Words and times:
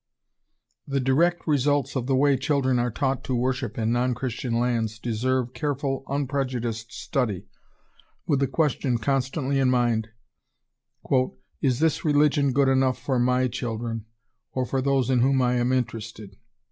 The 0.87 0.99
direct 0.99 1.45
results 1.45 1.95
of 1.95 2.07
the 2.07 2.15
way 2.15 2.35
children 2.35 2.79
are 2.79 2.89
taught 2.89 3.23
to 3.25 3.35
worship 3.35 3.77
in 3.77 3.91
non 3.91 4.15
Christian 4.15 4.57
lands 4.59 4.97
deserve 4.97 5.53
careful, 5.53 6.03
unprejudiced 6.07 6.91
study, 6.91 7.45
with 8.25 8.39
the 8.39 8.47
question 8.47 8.97
constantly 8.97 9.59
in 9.59 9.69
mind, 9.69 10.09
"Is 11.61 11.77
this 11.79 12.03
religion 12.03 12.51
good 12.51 12.67
enough 12.67 12.97
for 12.97 13.19
my 13.19 13.47
children, 13.47 14.05
or 14.53 14.65
for 14.65 14.81
those 14.81 15.11
in 15.11 15.19
whom 15.19 15.39
I 15.39 15.57
am 15.57 15.71
interested?" 15.71 16.35